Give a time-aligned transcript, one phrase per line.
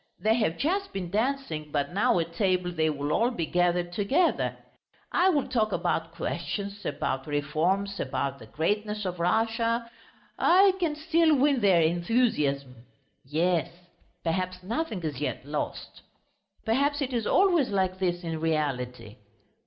[0.19, 4.57] They have just been dancing, but now at table they will all be gathered together....
[5.11, 9.91] I will talk about questions, about reforms, about the greatness of Russia....
[10.39, 12.77] I can still win their enthusiasm!
[13.25, 13.69] Yes!
[14.23, 16.01] Perhaps nothing is yet lost....
[16.65, 19.17] Perhaps it is always like this in reality.